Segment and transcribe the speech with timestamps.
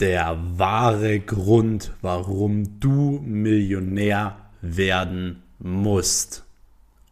[0.00, 6.44] der wahre Grund, warum du Millionär werden musst.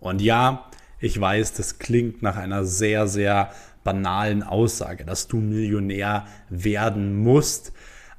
[0.00, 0.64] Und ja,
[0.98, 3.51] ich weiß, das klingt nach einer sehr, sehr
[3.85, 7.72] banalen Aussage, dass du Millionär werden musst.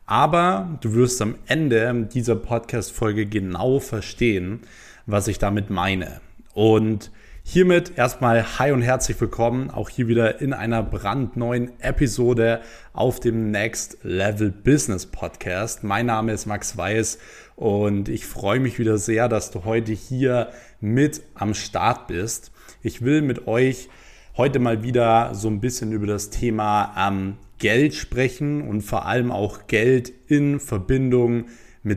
[0.05, 4.61] Aber du wirst am Ende dieser Podcast-Folge genau verstehen,
[5.05, 6.21] was ich damit meine.
[6.53, 7.11] Und
[7.51, 12.61] Hiermit erstmal hi und herzlich willkommen, auch hier wieder in einer brandneuen Episode
[12.93, 15.83] auf dem Next Level Business Podcast.
[15.83, 17.17] Mein Name ist Max Weiß
[17.55, 22.51] und ich freue mich wieder sehr, dass du heute hier mit am Start bist.
[22.83, 23.89] Ich will mit euch
[24.37, 29.31] heute mal wieder so ein bisschen über das Thema ähm, Geld sprechen und vor allem
[29.31, 31.47] auch Geld in Verbindung mit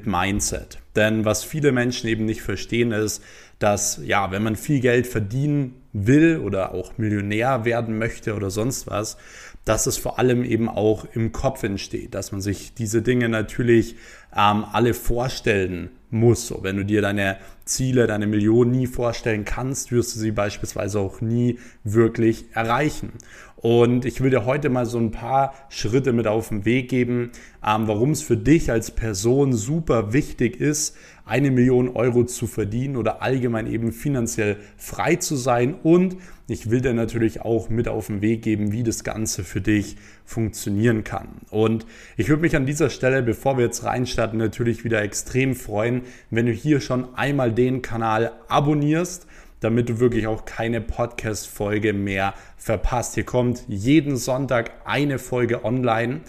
[0.07, 0.79] Mindset.
[0.97, 3.23] Denn was viele Menschen eben nicht verstehen ist,
[3.59, 8.87] dass ja, wenn man viel Geld verdienen will oder auch Millionär werden möchte oder sonst
[8.87, 9.17] was,
[9.65, 13.97] dass es vor allem eben auch im Kopf entsteht, dass man sich diese Dinge natürlich
[14.37, 16.47] ähm, alle vorstellen muss.
[16.49, 20.99] So, wenn du dir deine Ziele, deine Millionen nie vorstellen kannst, wirst du sie beispielsweise
[20.99, 23.13] auch nie wirklich erreichen.
[23.57, 27.31] Und ich will dir heute mal so ein paar Schritte mit auf den Weg geben,
[27.65, 32.97] ähm, warum es für dich als Person super wichtig ist, eine Million Euro zu verdienen
[32.97, 35.75] oder allgemein eben finanziell frei zu sein.
[35.81, 36.17] Und
[36.53, 39.97] ich will dir natürlich auch mit auf den Weg geben, wie das Ganze für dich
[40.25, 41.29] funktionieren kann.
[41.51, 41.87] Und
[42.17, 46.47] ich würde mich an dieser Stelle, bevor wir jetzt reinstarten, natürlich wieder extrem freuen, wenn
[46.47, 49.27] du hier schon einmal den Kanal abonnierst
[49.61, 53.15] damit du wirklich auch keine Podcast-Folge mehr verpasst.
[53.15, 56.23] Hier kommt jeden Sonntag eine Folge online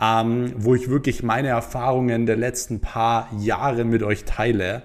[0.00, 4.82] ähm, wo ich wirklich meine Erfahrungen der letzten paar Jahre mit euch teile,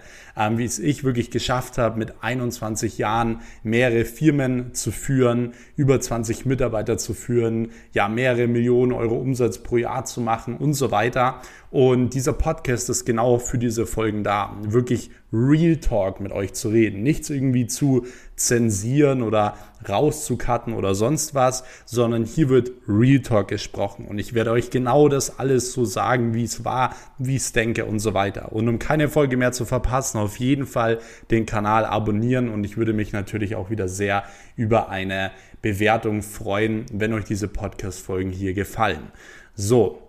[0.57, 6.45] wie es ich wirklich geschafft habe, mit 21 Jahren mehrere Firmen zu führen, über 20
[6.45, 11.41] Mitarbeiter zu führen, ja, mehrere Millionen Euro Umsatz pro Jahr zu machen und so weiter.
[11.71, 16.69] Und dieser Podcast ist genau für diese Folgen da, wirklich Real Talk mit euch zu
[16.69, 19.55] reden, nichts irgendwie zu zensieren oder
[19.87, 25.07] rauszucutten oder sonst was, sondern hier wird Real Talk gesprochen und ich werde euch genau
[25.07, 28.51] das alles so sagen, wie es war, wie ich es denke und so weiter.
[28.51, 30.99] Und um keine Folge mehr zu verpassen, auf jeden Fall
[31.31, 34.25] den Kanal abonnieren und ich würde mich natürlich auch wieder sehr
[34.55, 35.31] über eine
[35.63, 39.11] Bewertung freuen, wenn euch diese Podcast-Folgen hier gefallen.
[39.55, 40.08] So,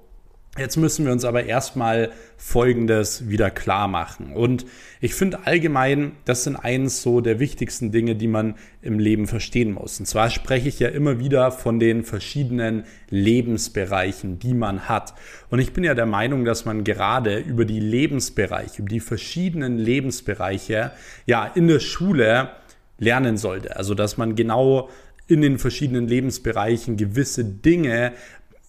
[0.58, 4.32] Jetzt müssen wir uns aber erstmal Folgendes wieder klar machen.
[4.32, 4.66] Und
[5.00, 9.72] ich finde allgemein, das sind eins so der wichtigsten Dinge, die man im Leben verstehen
[9.72, 10.00] muss.
[10.00, 15.14] Und zwar spreche ich ja immer wieder von den verschiedenen Lebensbereichen, die man hat.
[15.50, 19.78] Und ich bin ja der Meinung, dass man gerade über die Lebensbereiche, über die verschiedenen
[19.78, 20.90] Lebensbereiche,
[21.26, 22.50] ja, in der Schule
[22.98, 23.76] lernen sollte.
[23.76, 24.90] Also, dass man genau
[25.28, 28.12] in den verschiedenen Lebensbereichen gewisse Dinge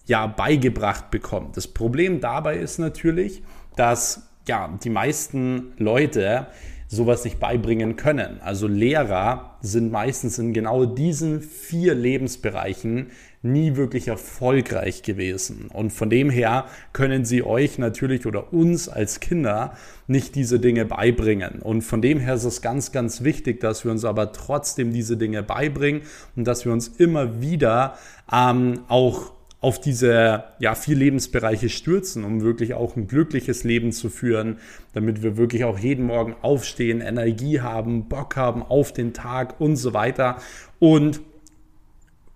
[0.06, 1.56] ja beigebracht bekommt.
[1.56, 3.42] Das Problem dabei ist natürlich,
[3.76, 6.48] dass ja die meisten Leute
[6.92, 8.38] sowas nicht beibringen können.
[8.42, 15.68] Also Lehrer sind meistens in genau diesen vier Lebensbereichen nie wirklich erfolgreich gewesen.
[15.72, 19.74] Und von dem her können sie euch natürlich oder uns als Kinder
[20.06, 21.60] nicht diese Dinge beibringen.
[21.60, 25.16] Und von dem her ist es ganz, ganz wichtig, dass wir uns aber trotzdem diese
[25.16, 26.02] Dinge beibringen
[26.36, 27.96] und dass wir uns immer wieder
[28.30, 34.10] ähm, auch auf diese ja, vier Lebensbereiche stürzen, um wirklich auch ein glückliches Leben zu
[34.10, 34.58] führen,
[34.92, 39.76] damit wir wirklich auch jeden Morgen aufstehen, Energie haben, Bock haben auf den Tag und
[39.76, 40.36] so weiter.
[40.80, 41.20] Und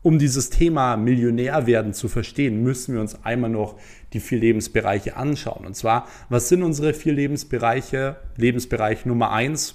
[0.02, 3.74] um dieses Thema Millionär werden zu verstehen, müssen wir uns einmal noch
[4.12, 5.66] die vier Lebensbereiche anschauen.
[5.66, 8.14] Und zwar, was sind unsere vier Lebensbereiche?
[8.36, 9.74] Lebensbereich Nummer eins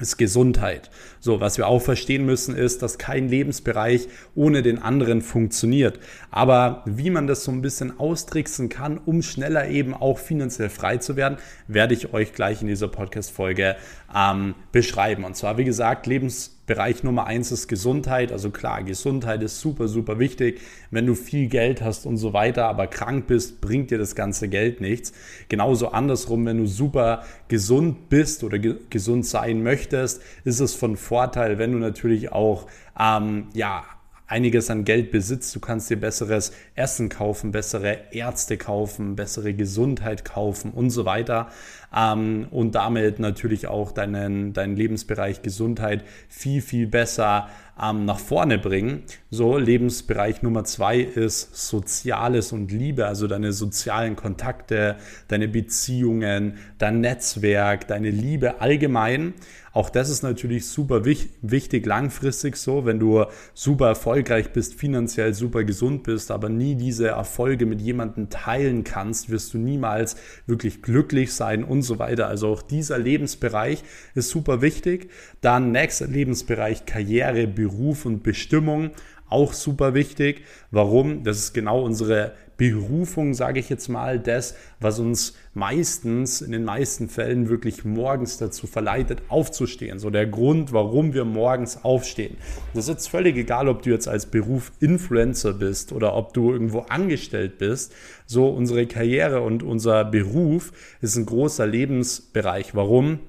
[0.00, 0.90] ist Gesundheit.
[1.20, 5.98] So, was wir auch verstehen müssen, ist, dass kein Lebensbereich ohne den anderen funktioniert.
[6.30, 10.96] Aber wie man das so ein bisschen austricksen kann, um schneller eben auch finanziell frei
[10.98, 13.76] zu werden, werde ich euch gleich in dieser Podcast-Folge
[14.14, 15.24] ähm, beschreiben.
[15.24, 18.30] Und zwar, wie gesagt, Lebensbereich Bereich Nummer eins ist Gesundheit.
[18.30, 20.60] Also klar, Gesundheit ist super, super wichtig.
[20.92, 24.48] Wenn du viel Geld hast und so weiter, aber krank bist, bringt dir das ganze
[24.48, 25.12] Geld nichts.
[25.48, 30.96] Genauso andersrum, wenn du super gesund bist oder ge gesund sein möchtest, ist es von
[30.96, 33.82] Vorteil, wenn du natürlich auch ähm, ja
[34.30, 35.54] einiges an Geld besitzt.
[35.54, 41.48] Du kannst dir besseres Essen kaufen, bessere Ärzte kaufen, bessere Gesundheit kaufen und so weiter.
[41.94, 47.48] Ähm, und damit natürlich auch deinen, deinen Lebensbereich Gesundheit viel, viel besser
[47.82, 49.02] ähm, nach vorne bringen.
[49.30, 54.96] So, Lebensbereich Nummer zwei ist Soziales und Liebe, also deine sozialen Kontakte,
[55.28, 59.34] deine Beziehungen, dein Netzwerk, deine Liebe allgemein.
[59.72, 63.24] Auch das ist natürlich super wichtig langfristig so, wenn du
[63.54, 69.30] super erfolgreich bist, finanziell super gesund bist, aber nie diese Erfolge mit jemandem teilen kannst,
[69.30, 70.16] wirst du niemals
[70.46, 72.26] wirklich glücklich sein und so weiter.
[72.26, 73.84] Also auch dieser Lebensbereich
[74.16, 75.08] ist super wichtig.
[75.40, 78.90] Dann nächster Lebensbereich Karriere, Beruf und Bestimmung
[79.28, 80.42] auch super wichtig.
[80.70, 81.22] Warum?
[81.22, 86.64] Das ist genau unsere Berufung, sage ich jetzt mal, das, was uns meistens, in den
[86.64, 89.98] meisten Fällen wirklich morgens dazu verleitet, aufzustehen.
[89.98, 92.36] So der Grund, warum wir morgens aufstehen.
[92.74, 96.52] Das ist jetzt völlig egal, ob du jetzt als Beruf Influencer bist oder ob du
[96.52, 97.94] irgendwo angestellt bist.
[98.26, 102.74] So unsere Karriere und unser Beruf ist ein großer Lebensbereich.
[102.74, 103.20] Warum?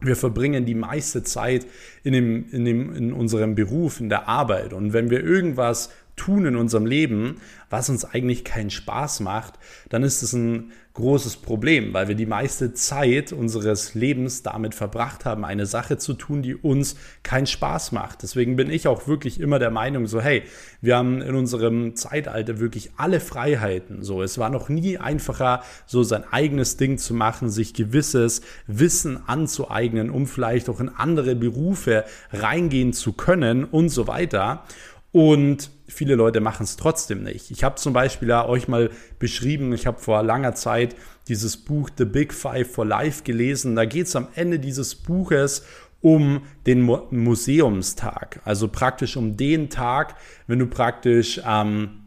[0.00, 1.66] Wir verbringen die meiste Zeit
[2.02, 4.72] in, dem, in, dem, in unserem Beruf, in der Arbeit.
[4.72, 5.90] Und wenn wir irgendwas
[6.20, 7.40] tun in unserem Leben,
[7.70, 9.54] was uns eigentlich keinen Spaß macht,
[9.88, 15.24] dann ist es ein großes Problem, weil wir die meiste Zeit unseres Lebens damit verbracht
[15.24, 18.22] haben, eine Sache zu tun, die uns keinen Spaß macht.
[18.22, 20.42] Deswegen bin ich auch wirklich immer der Meinung, so hey,
[20.82, 24.02] wir haben in unserem Zeitalter wirklich alle Freiheiten.
[24.02, 29.22] So, es war noch nie einfacher, so sein eigenes Ding zu machen, sich gewisses Wissen
[29.26, 34.64] anzueignen, um vielleicht auch in andere Berufe reingehen zu können und so weiter.
[35.12, 37.50] Und viele Leute machen es trotzdem nicht.
[37.50, 40.96] Ich habe zum Beispiel ja euch mal beschrieben, ich habe vor langer Zeit
[41.28, 43.76] dieses Buch The Big Five for Life gelesen.
[43.76, 45.64] Da geht es am Ende dieses Buches
[46.00, 48.40] um den Mu Museumstag.
[48.44, 50.16] Also praktisch um den Tag,
[50.46, 52.00] wenn du praktisch ähm,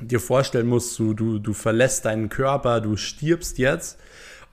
[0.00, 3.98] dir vorstellen musst, du, du, du verlässt deinen Körper, du stirbst jetzt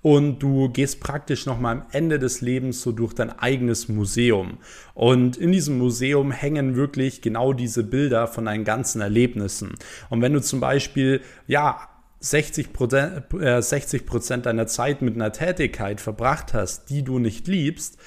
[0.07, 4.57] und du gehst praktisch nochmal am Ende des Lebens so durch dein eigenes Museum.
[4.93, 9.75] Und in diesem Museum hängen wirklich genau diese Bilder von deinen ganzen Erlebnissen.
[10.09, 11.89] Und wenn du zum Beispiel, ja,
[12.21, 17.49] 60 Prozent, äh, 60 Prozent deiner Zeit mit einer Tätigkeit verbracht hast, die du nicht
[17.49, 17.97] liebst,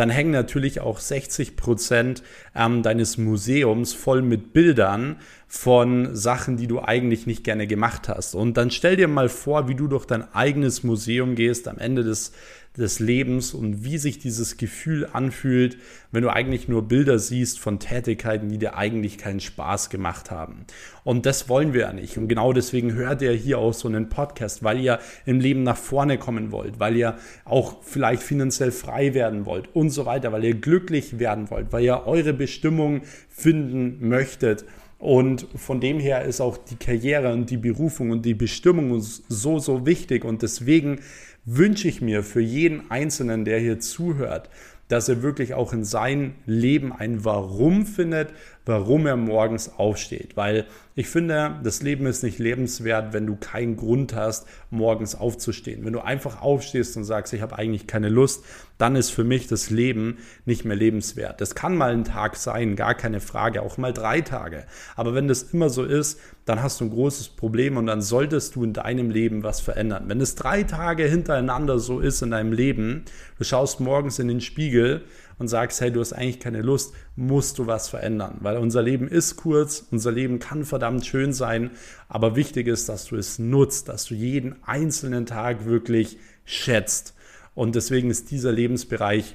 [0.00, 2.22] dann hängen natürlich auch 60 Prozent
[2.56, 5.16] ähm, deines Museums voll mit Bildern
[5.46, 8.34] von Sachen, die du eigentlich nicht gerne gemacht hast.
[8.34, 12.02] Und dann stell dir mal vor, wie du durch dein eigenes Museum gehst am Ende
[12.02, 12.32] des
[12.76, 15.76] des Lebens und wie sich dieses Gefühl anfühlt,
[16.12, 20.66] wenn du eigentlich nur Bilder siehst von Tätigkeiten, die dir eigentlich keinen Spaß gemacht haben.
[21.02, 22.16] Und das wollen wir ja nicht.
[22.16, 25.76] Und genau deswegen hört ihr hier auch so einen Podcast, weil ihr im Leben nach
[25.76, 30.44] vorne kommen wollt, weil ihr auch vielleicht finanziell frei werden wollt und so weiter, weil
[30.44, 34.64] ihr glücklich werden wollt, weil ihr eure Bestimmung finden möchtet.
[35.00, 39.58] Und von dem her ist auch die Karriere und die Berufung und die Bestimmung so,
[39.58, 40.26] so wichtig.
[40.26, 41.00] Und deswegen
[41.44, 44.50] wünsche ich mir für jeden Einzelnen, der hier zuhört,
[44.88, 48.32] dass er wirklich auch in seinem Leben ein Warum findet,
[48.66, 50.36] warum er morgens aufsteht.
[50.36, 55.84] Weil ich finde, das Leben ist nicht lebenswert, wenn du keinen Grund hast, morgens aufzustehen.
[55.84, 58.44] Wenn du einfach aufstehst und sagst, ich habe eigentlich keine Lust,
[58.76, 61.40] dann ist für mich das Leben nicht mehr lebenswert.
[61.40, 64.64] Das kann mal ein Tag sein, gar keine Frage, auch mal drei Tage.
[64.96, 68.56] Aber wenn das immer so ist, dann hast du ein großes Problem und dann solltest
[68.56, 70.04] du in deinem Leben was verändern.
[70.06, 73.04] Wenn es drei Tage hintereinander so ist in deinem Leben,
[73.38, 75.04] du schaust morgens in den Spiegel
[75.40, 78.36] und sagst, hey, du hast eigentlich keine Lust, musst du was verändern.
[78.40, 81.70] Weil unser Leben ist kurz, unser Leben kann verdammt schön sein,
[82.08, 87.14] aber wichtig ist, dass du es nutzt, dass du jeden einzelnen Tag wirklich schätzt.
[87.54, 89.34] Und deswegen ist dieser Lebensbereich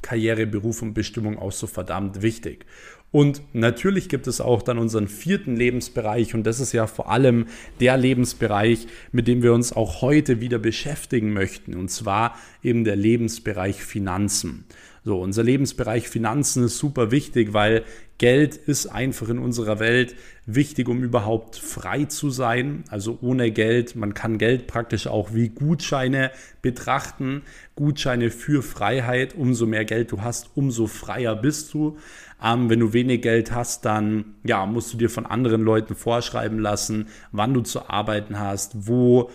[0.00, 2.64] Karriere, Beruf und Bestimmung auch so verdammt wichtig.
[3.10, 7.46] Und natürlich gibt es auch dann unseren vierten Lebensbereich und das ist ja vor allem
[7.80, 12.96] der Lebensbereich, mit dem wir uns auch heute wieder beschäftigen möchten und zwar eben der
[12.96, 14.66] Lebensbereich Finanzen.
[15.06, 17.84] So, unser Lebensbereich Finanzen ist super wichtig, weil
[18.18, 22.82] Geld ist einfach in unserer Welt wichtig, um überhaupt frei zu sein.
[22.90, 27.42] Also ohne Geld, man kann Geld praktisch auch wie Gutscheine betrachten.
[27.76, 29.36] Gutscheine für Freiheit.
[29.36, 31.98] Umso mehr Geld du hast, umso freier bist du.
[32.42, 36.58] Ähm, wenn du wenig Geld hast, dann ja, musst du dir von anderen Leuten vorschreiben
[36.58, 39.30] lassen, wann du zu arbeiten hast, wo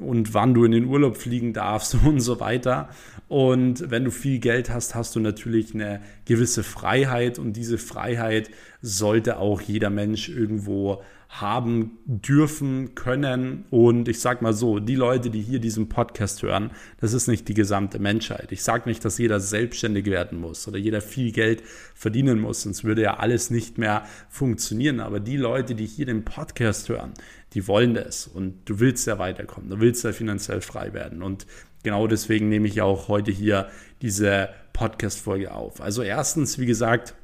[0.00, 2.88] und wann du in den Urlaub fliegen darfst und so weiter.
[3.28, 8.50] Und wenn du viel Geld hast, hast du natürlich eine gewisse Freiheit und diese Freiheit
[8.82, 13.64] sollte auch jeder Mensch irgendwo haben dürfen, können.
[13.70, 17.46] Und ich sage mal so, die Leute, die hier diesen Podcast hören, das ist nicht
[17.46, 18.50] die gesamte Menschheit.
[18.50, 21.62] Ich sage nicht, dass jeder selbstständig werden muss oder jeder viel Geld
[21.94, 24.98] verdienen muss, sonst würde ja alles nicht mehr funktionieren.
[24.98, 27.14] Aber die Leute, die hier den Podcast hören,
[27.54, 31.22] die wollen das und du willst ja weiterkommen, du willst ja finanziell frei werden.
[31.22, 31.46] Und
[31.84, 33.68] genau deswegen nehme ich auch heute hier
[34.02, 35.80] diese Podcast-Folge auf.
[35.80, 37.14] Also erstens, wie gesagt,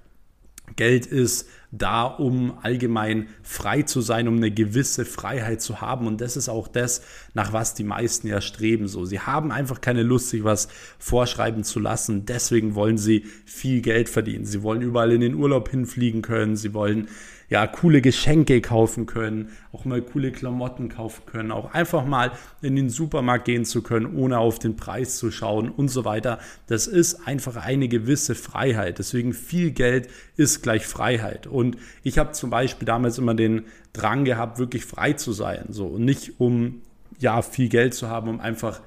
[0.77, 6.07] Geld ist da, um allgemein frei zu sein, um eine gewisse Freiheit zu haben.
[6.07, 7.03] Und das ist auch das,
[7.35, 8.89] nach was die meisten ja streben.
[8.89, 10.69] So, sie haben einfach keine Lust, sich was
[10.99, 12.25] vorschreiben zu lassen.
[12.27, 14.45] Deswegen wollen sie viel Geld verdienen.
[14.45, 16.57] Sie wollen überall in den Urlaub hinfliegen können.
[16.57, 17.09] Sie wollen
[17.49, 22.75] ja, coole Geschenke kaufen können, auch mal coole Klamotten kaufen können, auch einfach mal in
[22.75, 26.39] den Supermarkt gehen zu können, ohne auf den Preis zu schauen und so weiter.
[26.67, 28.99] Das ist einfach eine gewisse Freiheit.
[28.99, 31.47] Deswegen viel Geld ist gleich Freiheit.
[31.47, 35.67] Und ich habe zum Beispiel damals immer den Drang gehabt, wirklich frei zu sein.
[35.71, 36.83] So, und nicht um
[37.19, 38.81] ja viel Geld zu haben, um einfach,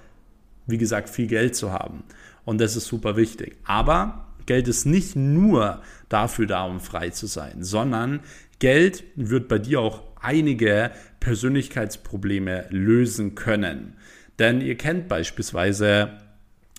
[0.67, 2.03] wie gesagt, viel Geld zu haben.
[2.45, 3.55] Und das ist super wichtig.
[3.63, 5.79] Aber Geld ist nicht nur
[6.10, 8.22] dafür da, um frei zu sein, sondern
[8.58, 10.89] Geld wird bei dir auch einige
[11.20, 13.94] Persönlichkeitsprobleme lösen können.
[14.39, 16.18] Denn ihr kennt beispielsweise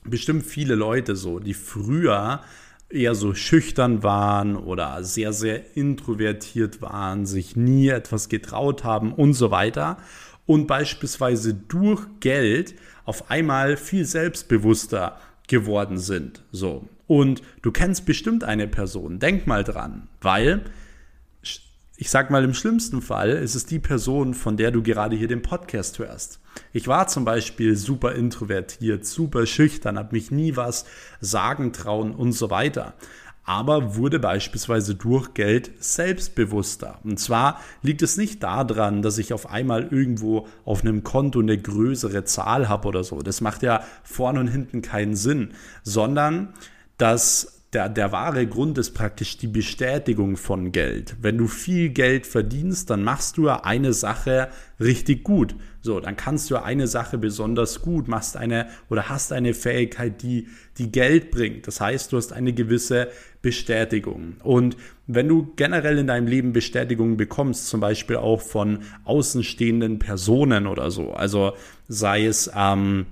[0.03, 2.41] bestimmt viele Leute so, die früher
[2.89, 9.35] eher so schüchtern waren oder sehr, sehr introvertiert waren, sich nie etwas getraut haben und
[9.35, 9.97] so weiter
[10.45, 12.75] und beispielsweise durch Geld
[13.05, 16.43] auf einmal viel selbstbewusster geworden sind.
[16.51, 16.89] So.
[17.11, 20.63] Und du kennst bestimmt eine Person, denk mal dran, weil
[21.97, 25.27] ich sag mal, im schlimmsten Fall ist es die Person, von der du gerade hier
[25.27, 26.39] den Podcast hörst.
[26.73, 30.85] Ich war zum Beispiel super introvertiert, super schüchtern, habe mich nie was
[31.21, 32.95] sagen trauen und so weiter.
[33.43, 37.01] Aber wurde beispielsweise durch Geld selbstbewusster.
[37.03, 41.59] Und zwar liegt es nicht daran, dass ich auf einmal irgendwo auf einem Konto eine
[41.59, 43.21] größere Zahl habe oder so.
[43.21, 46.55] Das macht ja vorne und hinten keinen Sinn, sondern
[47.01, 51.17] dass der, der wahre Grund ist praktisch die Bestätigung von Geld.
[51.23, 54.49] Wenn du viel Geld verdienst, dann machst du ja eine Sache
[54.81, 55.55] richtig gut.
[55.81, 60.49] So, dann kannst du eine Sache besonders gut, machst eine oder hast eine Fähigkeit, die,
[60.79, 61.69] die Geld bringt.
[61.69, 63.09] Das heißt, du hast eine gewisse
[63.41, 64.35] Bestätigung.
[64.43, 64.77] Und
[65.07, 70.91] wenn du generell in deinem Leben Bestätigung bekommst, zum Beispiel auch von außenstehenden Personen oder
[70.91, 71.53] so, also
[71.87, 73.07] sei es, ähm,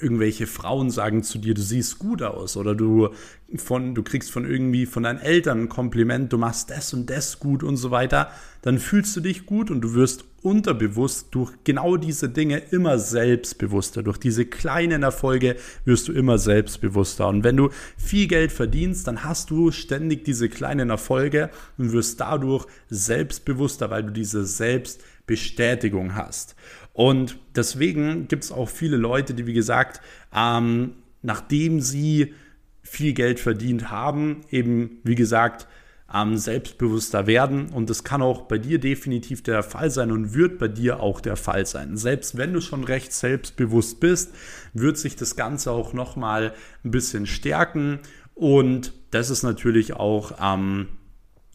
[0.00, 3.10] irgendwelche Frauen sagen zu dir, du siehst gut aus oder du
[3.56, 7.40] von du kriegst von irgendwie von deinen Eltern ein Kompliment, du machst das und das
[7.40, 8.30] gut und so weiter,
[8.62, 14.02] dann fühlst du dich gut und du wirst unterbewusst durch genau diese Dinge immer selbstbewusster.
[14.02, 17.28] Durch diese kleinen Erfolge wirst du immer selbstbewusster.
[17.28, 22.20] Und wenn du viel Geld verdienst, dann hast du ständig diese kleinen Erfolge und wirst
[22.20, 26.54] dadurch selbstbewusster, weil du diese Selbstbestätigung hast.
[26.92, 30.00] Und deswegen gibt es auch viele Leute, die, wie gesagt,
[30.34, 32.34] ähm, nachdem sie
[32.82, 35.66] viel Geld verdient haben, eben, wie gesagt,
[36.12, 37.68] ähm, selbstbewusster werden.
[37.70, 41.20] Und das kann auch bei dir definitiv der Fall sein und wird bei dir auch
[41.20, 41.96] der Fall sein.
[41.96, 44.34] Selbst wenn du schon recht selbstbewusst bist,
[44.74, 46.52] wird sich das Ganze auch nochmal
[46.84, 48.00] ein bisschen stärken.
[48.34, 50.88] Und das ist natürlich auch ähm,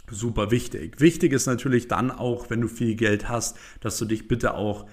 [0.09, 1.01] super wichtig.
[1.01, 4.85] Wichtig ist natürlich dann auch, wenn du viel Geld hast, dass du dich bitte auch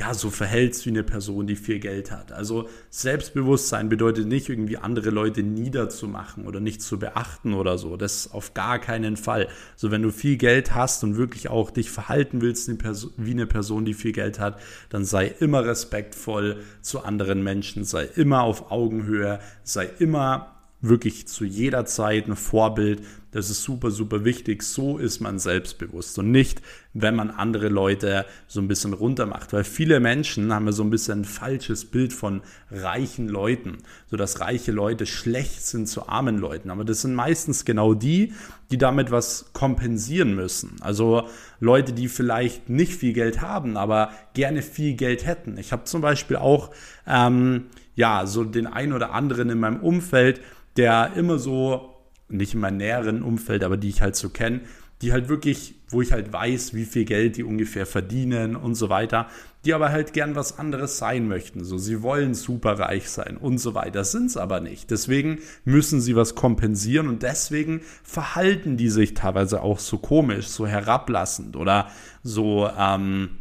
[0.00, 2.32] ja, so verhältst wie eine Person, die viel Geld hat.
[2.32, 7.98] Also Selbstbewusstsein bedeutet nicht irgendwie andere Leute niederzumachen oder nicht zu beachten oder so.
[7.98, 9.48] Das auf gar keinen Fall.
[9.76, 12.70] So also wenn du viel Geld hast und wirklich auch dich verhalten willst
[13.18, 18.04] wie eine Person, die viel Geld hat, dann sei immer respektvoll zu anderen Menschen, sei
[18.16, 23.02] immer auf Augenhöhe, sei immer wirklich zu jeder Zeit ein Vorbild.
[23.32, 24.62] Das ist super, super wichtig.
[24.62, 26.62] So ist man selbstbewusst und nicht,
[26.94, 29.52] wenn man andere Leute so ein bisschen runtermacht.
[29.52, 34.16] Weil viele Menschen haben ja so ein bisschen ein falsches Bild von reichen Leuten, so
[34.16, 36.70] dass reiche Leute schlecht sind zu armen Leuten.
[36.70, 38.32] Aber das sind meistens genau die,
[38.70, 40.76] die damit was kompensieren müssen.
[40.80, 41.28] Also
[41.60, 45.58] Leute, die vielleicht nicht viel Geld haben, aber gerne viel Geld hätten.
[45.58, 46.70] Ich habe zum Beispiel auch
[47.06, 50.40] ähm, ja so den einen oder anderen in meinem Umfeld,
[50.76, 51.96] der immer so,
[52.28, 54.60] nicht in meinem näheren Umfeld, aber die ich halt so kenne,
[55.02, 58.90] die halt wirklich, wo ich halt weiß, wie viel Geld die ungefähr verdienen und so
[58.90, 59.28] weiter,
[59.64, 61.64] die aber halt gern was anderes sein möchten.
[61.64, 64.90] So, sie wollen super reich sein und so weiter, sind es aber nicht.
[64.90, 70.66] Deswegen müssen sie was kompensieren und deswegen verhalten die sich teilweise auch so komisch, so
[70.66, 71.88] herablassend oder
[72.22, 73.38] so, ähm,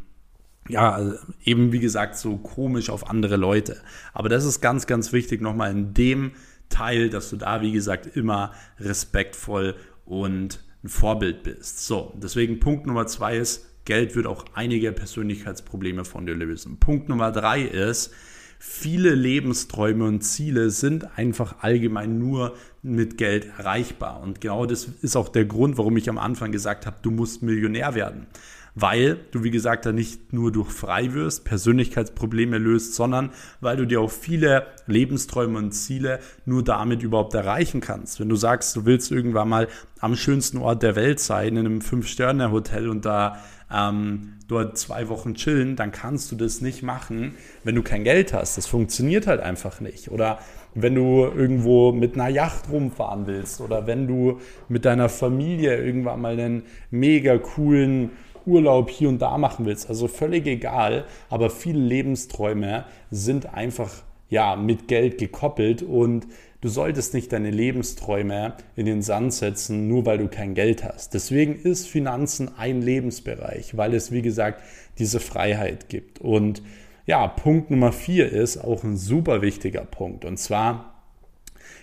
[0.69, 3.77] ja, eben wie gesagt, so komisch auf andere Leute.
[4.13, 6.31] Aber das ist ganz, ganz wichtig nochmal in dem
[6.69, 11.85] Teil, dass du da, wie gesagt, immer respektvoll und ein Vorbild bist.
[11.85, 16.77] So, deswegen Punkt Nummer zwei ist, Geld wird auch einige Persönlichkeitsprobleme von dir lösen.
[16.79, 18.13] Punkt Nummer drei ist,
[18.59, 24.21] viele Lebensträume und Ziele sind einfach allgemein nur mit Geld erreichbar.
[24.21, 27.41] Und genau das ist auch der Grund, warum ich am Anfang gesagt habe, du musst
[27.41, 28.27] Millionär werden.
[28.75, 33.85] Weil du, wie gesagt, da nicht nur durch frei wirst, Persönlichkeitsprobleme löst, sondern weil du
[33.85, 38.19] dir auch viele Lebensträume und Ziele nur damit überhaupt erreichen kannst.
[38.19, 39.67] Wenn du sagst, du willst irgendwann mal
[39.99, 43.39] am schönsten Ort der Welt sein, in einem Fünf-Sterne-Hotel und da
[43.71, 48.33] ähm, dort zwei Wochen chillen, dann kannst du das nicht machen, wenn du kein Geld
[48.33, 48.57] hast.
[48.57, 50.09] Das funktioniert halt einfach nicht.
[50.09, 50.39] Oder
[50.75, 56.21] wenn du irgendwo mit einer Yacht rumfahren willst oder wenn du mit deiner Familie irgendwann
[56.21, 58.11] mal einen mega coolen
[58.49, 59.87] Urlaub hier und da machen willst.
[59.87, 63.91] Also völlig egal, aber viele Lebensträume sind einfach
[64.29, 66.27] ja mit Geld gekoppelt und
[66.61, 71.13] Du solltest nicht deine Lebensträume in den Sand setzen, nur weil du kein Geld hast.
[71.13, 74.61] Deswegen ist Finanzen ein Lebensbereich, weil es, wie gesagt,
[74.97, 76.19] diese Freiheit gibt.
[76.19, 76.61] Und
[77.05, 80.25] ja, Punkt Nummer vier ist auch ein super wichtiger Punkt.
[80.25, 81.01] Und zwar,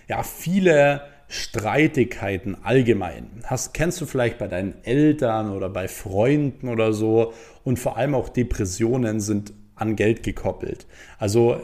[0.07, 3.27] ja, viele Streitigkeiten allgemein.
[3.43, 7.33] Hast, kennst du vielleicht bei deinen Eltern oder bei Freunden oder so.
[7.63, 10.87] Und vor allem auch Depressionen sind an Geld gekoppelt.
[11.19, 11.57] Also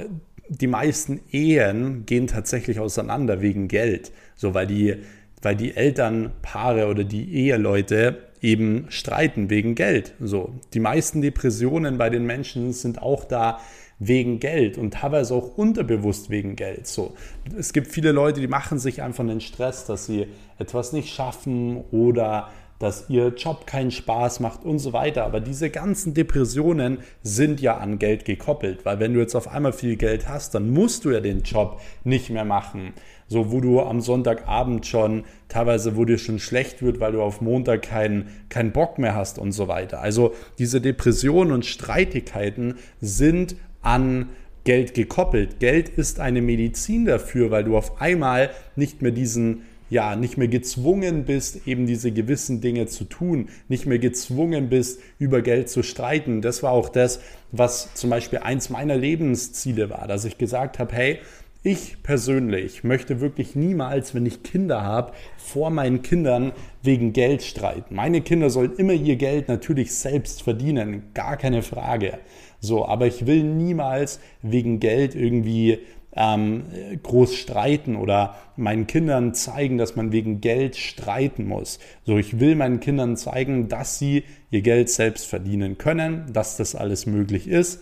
[0.49, 4.11] die meisten Ehen gehen tatsächlich auseinander wegen Geld.
[4.35, 4.97] So, weil die,
[5.41, 10.13] weil die Elternpaare oder die Eheleute eben streiten wegen Geld.
[10.19, 13.59] So, die meisten Depressionen bei den Menschen sind auch da
[14.07, 16.87] wegen Geld und teilweise auch unterbewusst wegen Geld.
[16.87, 17.13] So,
[17.57, 21.83] es gibt viele Leute, die machen sich einfach den Stress, dass sie etwas nicht schaffen
[21.91, 25.23] oder dass ihr Job keinen Spaß macht und so weiter.
[25.23, 29.71] Aber diese ganzen Depressionen sind ja an Geld gekoppelt, weil wenn du jetzt auf einmal
[29.71, 32.93] viel Geld hast, dann musst du ja den Job nicht mehr machen.
[33.29, 37.39] So, wo du am Sonntagabend schon teilweise, wo dir schon schlecht wird, weil du auf
[37.39, 40.01] Montag keinen kein Bock mehr hast und so weiter.
[40.01, 44.29] Also diese Depressionen und Streitigkeiten sind an
[44.63, 45.59] Geld gekoppelt.
[45.59, 49.63] Geld ist eine Medizin dafür, weil du auf einmal nicht mehr diesen
[49.93, 54.99] ja, nicht mehr gezwungen bist, eben diese gewissen Dinge zu tun, nicht mehr gezwungen bist,
[55.19, 56.41] über Geld zu streiten.
[56.41, 57.19] Das war auch das,
[57.51, 61.19] was zum Beispiel eins meiner Lebensziele war, dass ich gesagt habe, hey,
[61.61, 67.93] ich persönlich möchte wirklich niemals, wenn ich Kinder habe, vor meinen Kindern wegen Geld streiten.
[67.95, 72.17] Meine Kinder sollen immer ihr Geld natürlich selbst verdienen, gar keine Frage.
[72.63, 75.79] So, aber ich will niemals wegen Geld irgendwie
[76.15, 76.63] ähm,
[77.03, 81.79] groß streiten oder meinen Kindern zeigen, dass man wegen Geld streiten muss.
[82.05, 86.73] So, ich will meinen Kindern zeigen, dass sie ihr Geld selbst verdienen können, dass das
[86.73, 87.81] alles möglich ist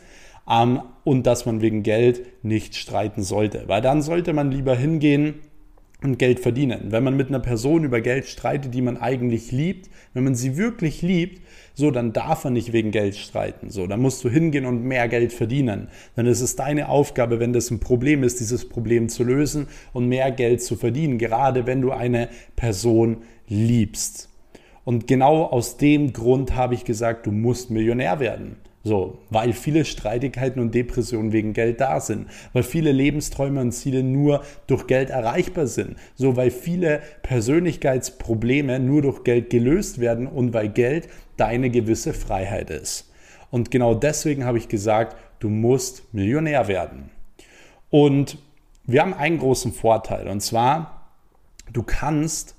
[0.49, 3.65] ähm, und dass man wegen Geld nicht streiten sollte.
[3.67, 5.35] Weil dann sollte man lieber hingehen
[6.03, 6.87] und Geld verdienen.
[6.89, 10.57] Wenn man mit einer Person über Geld streitet, die man eigentlich liebt, wenn man sie
[10.57, 11.41] wirklich liebt,
[11.73, 13.69] so, dann darf er nicht wegen Geld streiten.
[13.69, 15.87] So, dann musst du hingehen und mehr Geld verdienen.
[16.15, 20.07] Dann ist es deine Aufgabe, wenn das ein Problem ist, dieses Problem zu lösen und
[20.07, 24.29] mehr Geld zu verdienen, gerade wenn du eine Person liebst.
[24.83, 28.57] Und genau aus dem Grund habe ich gesagt, du musst Millionär werden.
[28.83, 34.01] So, weil viele Streitigkeiten und Depressionen wegen Geld da sind, weil viele Lebensträume und Ziele
[34.01, 40.53] nur durch Geld erreichbar sind, so weil viele Persönlichkeitsprobleme nur durch Geld gelöst werden und
[40.53, 43.11] weil Geld deine gewisse Freiheit ist.
[43.51, 47.11] Und genau deswegen habe ich gesagt, du musst Millionär werden.
[47.91, 48.39] Und
[48.85, 51.11] wir haben einen großen Vorteil und zwar,
[51.71, 52.55] du kannst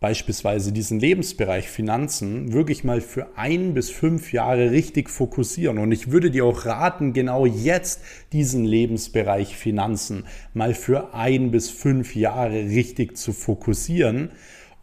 [0.00, 5.78] beispielsweise diesen Lebensbereich Finanzen wirklich mal für ein bis fünf Jahre richtig fokussieren.
[5.78, 11.68] Und ich würde dir auch raten, genau jetzt diesen Lebensbereich Finanzen mal für ein bis
[11.70, 14.30] fünf Jahre richtig zu fokussieren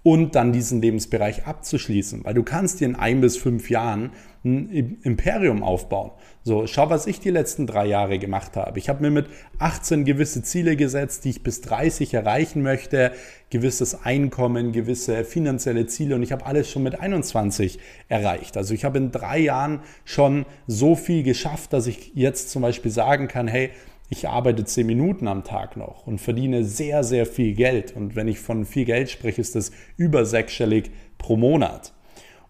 [0.04, 2.26] und dann diesen Lebensbereich abzuschließen.
[2.26, 4.12] Weil du kannst dir in ein bis fünf Jahren
[4.46, 6.12] ein Imperium aufbauen.
[6.44, 8.78] So, schau, was ich die letzten drei Jahre gemacht habe.
[8.78, 9.26] Ich habe mir mit
[9.58, 13.12] 18 gewisse Ziele gesetzt, die ich bis 30 erreichen möchte,
[13.50, 18.58] gewisses Einkommen, gewisse finanzielle Ziele und ich habe alles schon mit 21 erreicht.
[18.58, 22.92] Also ich habe in drei Jahren schon so viel geschafft, dass ich jetzt zum Beispiel
[22.92, 23.72] sagen kann, hey,
[24.10, 27.96] ich arbeite zehn Minuten am Tag noch und verdiene sehr, sehr viel Geld.
[27.96, 31.94] Und wenn ich von viel Geld spreche, ist das über sechsstellig pro Monat.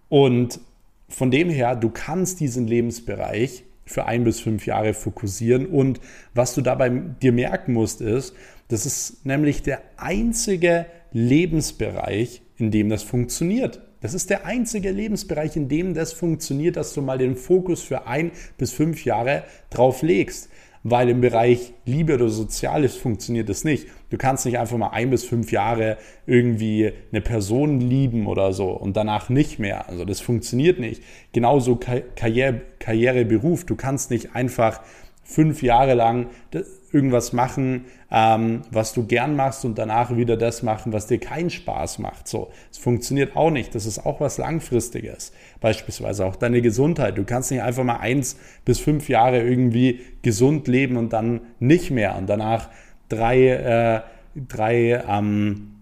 [0.10, 0.60] Und
[1.08, 5.68] von dem her, du kannst diesen Lebensbereich für ein bis fünf Jahre fokussieren.
[5.68, 6.00] Und
[6.34, 8.36] was du dabei dir merken musst, ist,
[8.68, 13.82] das ist nämlich der einzige Lebensbereich, in dem das funktioniert.
[14.02, 18.08] Das ist der einzige Lebensbereich, in dem das funktioniert, dass du mal den Fokus für
[18.08, 20.50] ein bis fünf Jahre drauf legst
[20.88, 23.88] weil im Bereich Liebe oder Soziales funktioniert das nicht.
[24.12, 28.70] Du kannst nicht einfach mal ein bis fünf Jahre irgendwie eine Person lieben oder so
[28.70, 29.90] und danach nicht mehr.
[29.90, 31.02] Also das funktioniert nicht.
[31.34, 33.66] Genauso Karriere, Karriere, Beruf.
[33.66, 34.80] Du kannst nicht einfach
[35.26, 36.28] fünf Jahre lang
[36.92, 41.50] irgendwas machen, ähm, was du gern machst und danach wieder das machen, was dir keinen
[41.50, 42.28] Spaß macht.
[42.28, 43.76] So, es funktioniert auch nicht.
[43.76, 45.34] Das ist auch was Langfristiges.
[45.60, 47.18] Beispielsweise auch deine Gesundheit.
[47.18, 51.92] Du kannst nicht einfach mal eins bis fünf Jahre irgendwie gesund leben und dann nicht
[51.92, 52.70] mehr und danach
[53.10, 54.02] drei, äh,
[54.36, 55.75] drei ähm,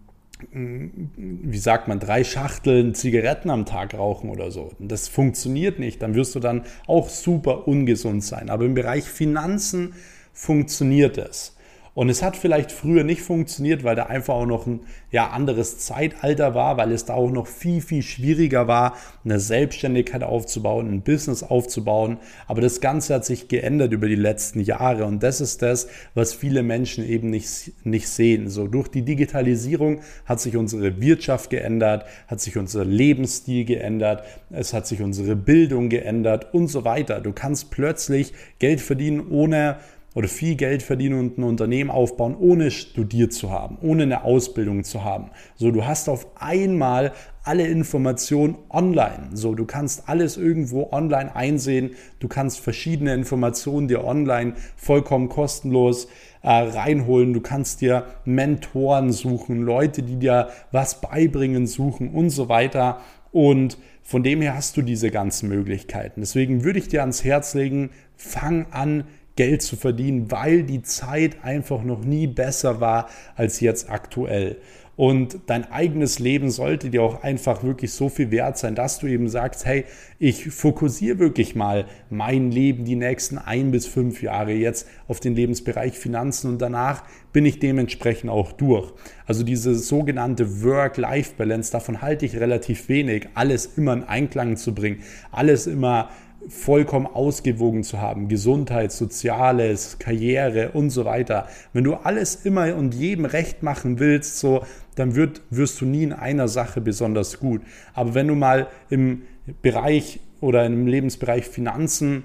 [0.52, 4.72] wie sagt man, drei Schachteln Zigaretten am Tag rauchen oder so.
[4.80, 6.02] Das funktioniert nicht.
[6.02, 8.50] Dann wirst du dann auch super ungesund sein.
[8.50, 9.94] Aber im Bereich Finanzen
[10.34, 11.56] funktioniert es.
[11.96, 14.80] Und es hat vielleicht früher nicht funktioniert, weil da einfach auch noch ein
[15.12, 20.24] ja, anderes Zeitalter war, weil es da auch noch viel, viel schwieriger war, eine Selbstständigkeit
[20.24, 22.18] aufzubauen, ein Business aufzubauen.
[22.48, 26.34] Aber das Ganze hat sich geändert über die letzten Jahre und das ist das, was
[26.34, 28.50] viele Menschen eben nicht, nicht sehen.
[28.50, 34.74] So durch die Digitalisierung hat sich unsere Wirtschaft geändert, hat sich unser Lebensstil geändert, es
[34.74, 37.22] hat sich unsere Bildung geändert und so weiter.
[37.22, 39.78] Du kannst plötzlich Geld verdienen ohne
[40.13, 44.84] oder viel Geld verdienen und ein Unternehmen aufbauen, ohne studiert zu haben, ohne eine Ausbildung
[44.84, 45.32] zu haben.
[45.56, 49.30] So, du hast auf einmal alle Informationen online.
[49.34, 51.91] So, du kannst alles irgendwo online einsehen.
[52.19, 56.08] Du kannst verschiedene Informationen dir online vollkommen kostenlos
[56.41, 57.34] äh, reinholen.
[57.34, 63.02] Du kannst dir Mentoren suchen, Leute, die dir was beibringen, suchen und so weiter.
[63.32, 66.21] Und von dem her hast du diese ganzen Möglichkeiten.
[66.21, 71.43] Deswegen würde ich dir ans Herz legen, fang an, Geld zu verdienen, weil die Zeit
[71.43, 74.58] einfach noch nie besser war als jetzt aktuell.
[74.96, 79.08] Und dein eigenes Leben sollte dir auch einfach wirklich so viel wert sein, dass du
[79.08, 79.86] eben sagst, hey,
[80.19, 85.34] ich fokussiere wirklich mal mein Leben die nächsten ein bis fünf Jahre jetzt auf den
[85.36, 88.93] Lebensbereich Finanzen und danach bin ich dementsprechend auch durch.
[89.26, 95.02] Also diese sogenannte Work-Life-Balance, davon halte ich relativ wenig, alles immer in Einklang zu bringen,
[95.32, 96.10] alles immer
[96.48, 98.28] vollkommen ausgewogen zu haben.
[98.28, 101.48] Gesundheit, Soziales, Karriere und so weiter.
[101.72, 104.64] Wenn du alles immer und jedem recht machen willst, so,
[104.96, 107.62] dann wird, wirst du nie in einer Sache besonders gut.
[107.94, 109.24] Aber wenn du mal im
[109.62, 112.24] Bereich oder im Lebensbereich Finanzen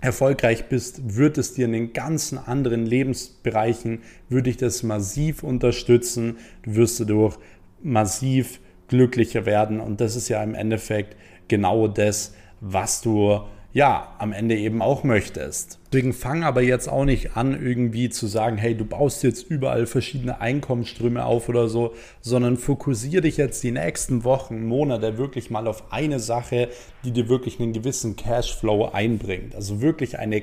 [0.00, 6.36] erfolgreich bist, wird es dir in den ganzen anderen Lebensbereichen, würde ich das massiv unterstützen.
[6.62, 7.38] Du wirst dadurch
[7.82, 9.80] massiv glücklicher werden.
[9.80, 11.16] Und das ist ja im Endeffekt
[11.48, 13.40] genau das, was du
[13.76, 15.78] ja, am Ende eben auch möchtest.
[15.92, 19.84] Deswegen fang aber jetzt auch nicht an, irgendwie zu sagen, hey, du baust jetzt überall
[19.84, 21.92] verschiedene Einkommensströme auf oder so,
[22.22, 26.70] sondern fokussiere dich jetzt die nächsten Wochen, Monate wirklich mal auf eine Sache,
[27.04, 29.54] die dir wirklich einen gewissen Cashflow einbringt.
[29.54, 30.40] Also wirklich eine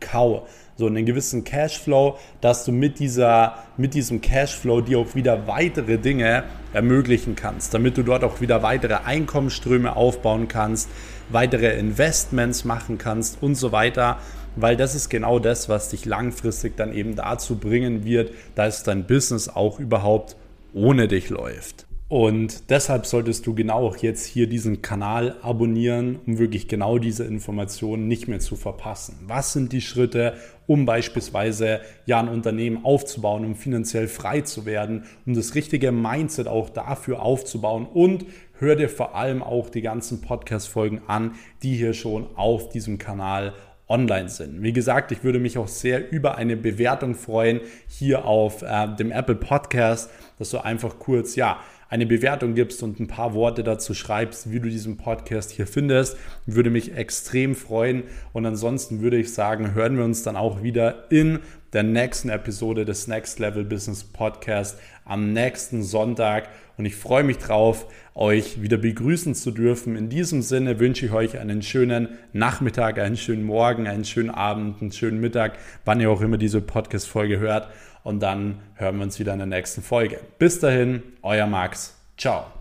[0.00, 0.42] Cash-Cow
[0.78, 5.98] so einen gewissen Cashflow, dass du mit, dieser, mit diesem Cashflow dir auch wieder weitere
[5.98, 10.88] Dinge ermöglichen kannst, damit du dort auch wieder weitere Einkommensströme aufbauen kannst,
[11.30, 14.18] weitere Investments machen kannst und so weiter,
[14.54, 19.04] weil das ist genau das, was dich langfristig dann eben dazu bringen wird, dass dein
[19.04, 20.36] Business auch überhaupt
[20.74, 21.87] ohne dich läuft.
[22.08, 27.24] Und deshalb solltest du genau auch jetzt hier diesen Kanal abonnieren, um wirklich genau diese
[27.24, 29.18] Informationen nicht mehr zu verpassen.
[29.26, 30.32] Was sind die Schritte,
[30.66, 36.48] um beispielsweise ja ein Unternehmen aufzubauen, um finanziell frei zu werden, um das richtige Mindset
[36.48, 41.92] auch dafür aufzubauen und hör dir vor allem auch die ganzen Podcast-Folgen an, die hier
[41.92, 43.52] schon auf diesem Kanal
[43.86, 44.62] online sind.
[44.62, 49.10] Wie gesagt, ich würde mich auch sehr über eine Bewertung freuen hier auf äh, dem
[49.10, 53.94] Apple Podcast, dass du einfach kurz, ja, eine Bewertung gibst und ein paar Worte dazu
[53.94, 56.16] schreibst, wie du diesen Podcast hier findest.
[56.46, 58.04] Würde mich extrem freuen.
[58.32, 61.40] Und ansonsten würde ich sagen, hören wir uns dann auch wieder in
[61.72, 66.48] der nächsten Episode des Next Level Business Podcast am nächsten Sonntag.
[66.76, 69.96] Und ich freue mich drauf, euch wieder begrüßen zu dürfen.
[69.96, 74.80] In diesem Sinne wünsche ich euch einen schönen Nachmittag, einen schönen Morgen, einen schönen Abend,
[74.80, 77.68] einen schönen Mittag, wann ihr auch immer diese Podcast-Folge hört
[78.08, 80.18] und dann hören wir uns wieder in der nächsten Folge.
[80.38, 81.94] Bis dahin, euer Max.
[82.16, 82.57] Ciao.